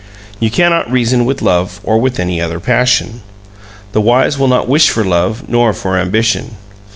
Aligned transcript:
You 0.39 0.49
cannot 0.49 0.91
reason 0.91 1.25
with 1.25 1.43
love 1.43 1.79
or 1.83 1.99
with 2.01 2.19
any 2.19 2.41
other 2.41 2.59
passion. 2.59 3.21
The 3.91 4.01
wise 4.01 4.35
will 4.39 4.47
not 4.47 4.67
wish 4.67 4.89
for 4.89 5.03
love 5.05 5.47
nor 5.47 5.73
for 5.73 5.95
ambition. 5.95 6.55